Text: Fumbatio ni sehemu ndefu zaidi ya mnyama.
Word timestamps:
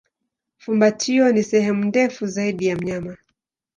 Fumbatio 0.57 1.31
ni 1.31 1.43
sehemu 1.43 1.83
ndefu 1.85 2.27
zaidi 2.27 2.65
ya 2.65 2.75
mnyama. 2.75 3.17